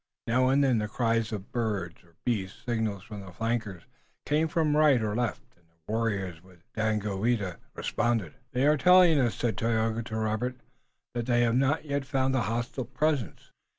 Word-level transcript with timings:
Now 0.25 0.47
and 0.49 0.63
then 0.63 0.79
the 0.79 0.87
cries 0.87 1.31
of 1.31 1.51
bird 1.51 1.99
or 2.03 2.15
beast, 2.25 2.63
signals 2.65 3.03
from 3.03 3.21
the 3.23 3.31
flankers, 3.31 3.83
came 4.25 4.47
from 4.47 4.75
right 4.75 4.99
or 4.99 5.15
left, 5.15 5.43
and 5.55 5.67
the 5.69 5.77
warriors 5.91 6.41
with 6.41 6.63
Daganoweda 6.73 7.57
responded. 7.75 8.33
"They 8.51 8.65
are 8.65 8.77
telling 8.77 9.19
us," 9.19 9.35
said 9.35 9.57
Tayoga 9.59 10.01
to 10.01 10.15
Robert, 10.17 10.57
"that 11.13 11.27
they 11.27 11.41
have 11.41 11.55
not 11.55 11.85
yet 11.85 12.03
found 12.05 12.33
a 12.35 12.41
hostile 12.41 12.85
presence. 12.85 13.51